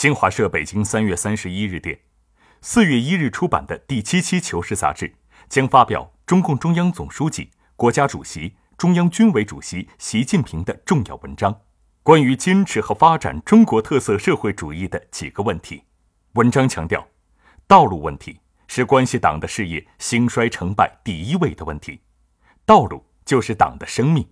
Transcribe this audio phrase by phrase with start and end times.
[0.00, 1.98] 新华社北京三月三十一日电，
[2.60, 5.12] 四月一日出版的第七期《求是》杂志
[5.48, 11.62] 将发表中共中央总书记、国家主席、中央军委主席习近平的重要文章，
[12.04, 15.82] 关于坚持和发展中国特色社会主义的几个问题。
[16.34, 17.04] 文章强调，
[17.66, 18.38] 道路问题
[18.68, 22.00] 是关系党的事业兴衰成败第一位的问题，
[22.64, 24.24] 道路就是党的生命。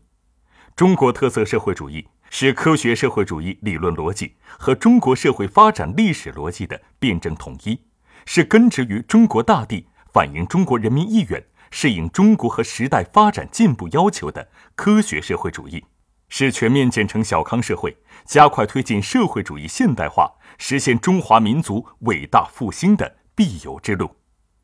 [0.77, 2.07] 中国特色社会主义。
[2.39, 7.81] 是科学社会主义理论逻辑和中国社会发展历史逻辑的辩证统一，
[8.27, 15.83] 是根植于中国大地、反映中国人民意愿、适应中国和时代发展进步要求的科学社会主义，
[16.29, 17.97] 是全面建成小康社会、
[18.27, 24.15] 加快推进社会主义现代化、实现中华民族伟大复兴的必由之路。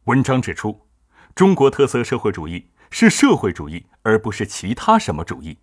[0.04, 0.78] 文章指出，
[1.34, 5.56] 中国特色社会主义是社会主义，而不是其他什么主义。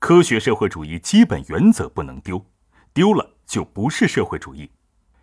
[0.00, 2.46] 科学社会主义基本原则不能丢，
[2.94, 4.70] 丢了就不是社会主义。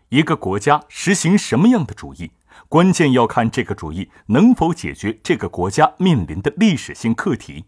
[0.10, 2.32] 一个国家实行什么样的主义，
[2.70, 7.66] 关键要看这个主义能否解决这个国家面临的历史性课题。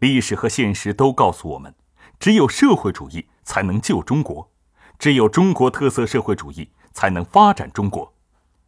[0.00, 1.72] 历史和现实都告诉我们，
[2.18, 4.50] 只有社会主义才能救中国，
[4.98, 8.12] 只有中国特色社会主义才能发展中国。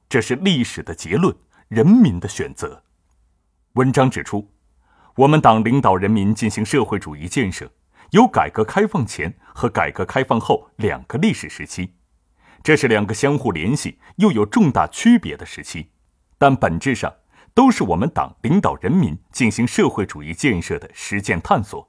[0.09, 2.85] 这是历史的结论，人民的选择。
[3.73, 4.49] 文章指出。
[5.17, 7.71] 我们党领导人民进行社会主义建设，
[8.11, 11.95] 有改革开放前和改革开放后两个历史时期，
[12.63, 15.89] 这是两个相互联系又有重大区别的时期，
[16.37, 17.11] 但本质上
[17.55, 21.89] 都是我们党领导人民进行社会主义建设的实践探索。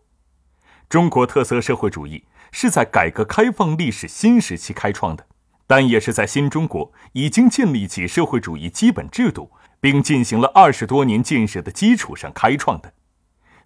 [0.88, 5.28] 中国特色社会主义是在改革开放历史新时期开创的，
[5.68, 12.94] 但也是在新中国已经建立起社会主义基本制度并进行了二十多年建设的基础上开创的。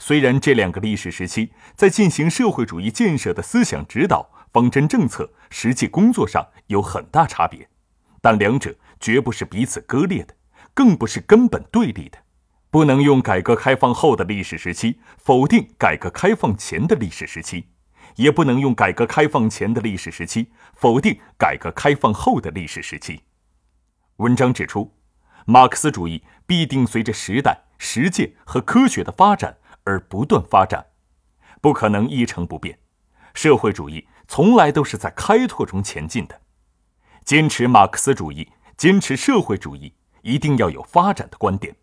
[0.03, 7.69] 虽然这两个历史时期在进行社会主义建设的思想指导、方针政策、实际工作上有很大差别，
[8.19, 10.33] 但两者绝不是彼此割裂的，
[10.73, 12.17] 更不是根本对立的。
[12.71, 17.67] 不能用改革开放后的历史时期否定改革开放前的历史时期，
[18.15, 23.21] 也不能用改革开放前的历史时期否定改革开放后的历史时期。
[24.15, 24.91] 文章指出，
[25.45, 29.57] 马克思主义必定随着时代、实践和科学的发展。
[29.83, 30.85] 而不断发展，
[31.61, 32.79] 不可能一成不变。
[33.33, 36.41] 社会主义从来都是在开拓中前进的。
[37.23, 41.75] 坚持马克思主义，坚持社会主义，一定要有发展的观点。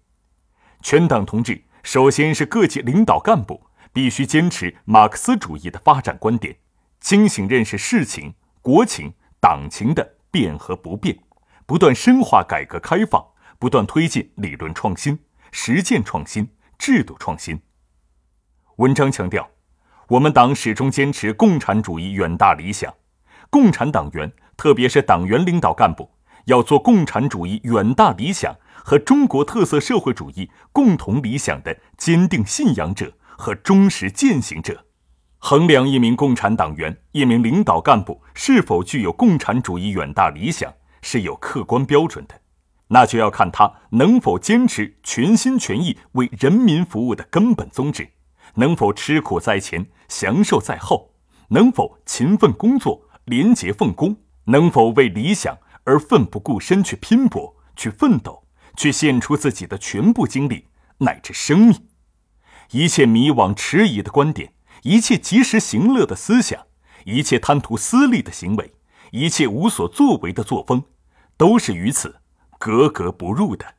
[0.82, 6.56] 全党同志，首先是各级领导干部，必须坚持马克思主义的发展观点，
[7.00, 11.18] 清醒认识事情、国情、党情的变和不变，
[11.66, 13.24] 不断深化改革开放，
[13.58, 15.18] 不断推进理论创新、
[15.50, 17.60] 实践创新、制度创新。
[18.78, 19.50] 文章强调，
[20.06, 22.94] 我们党始终坚持共产主义远大理想，
[23.50, 26.08] 共产党员，特别是党员领导干部，
[26.44, 34.84] 要做共产主义远大理想和中国特色社会主义共同理想的坚定信仰者和忠实践行者。
[35.38, 40.72] 衡量一名共产党员、一名领导干部是否具有共产主义远大理想，
[41.02, 42.40] 是有客观标准的，
[42.86, 48.08] 那就要看他能否坚持全心全意为人民服务的根本宗旨。
[48.58, 51.14] 能否吃苦在前，享受在后？
[51.50, 54.16] 能否勤奋工作，廉洁奉公？
[54.46, 58.44] 能否为理想而奋不顾身去拼搏、去奋斗、
[58.76, 60.66] 去献出自己的全部精力
[60.98, 61.88] 乃至生命？
[62.72, 64.52] 一切迷惘迟疑的观点，
[64.82, 66.66] 一切及时行乐的思想，
[67.04, 68.74] 一切贪图私利的行为，
[69.12, 70.82] 一切无所作为的作风，
[71.36, 72.16] 都是与此
[72.58, 73.77] 格格不入的。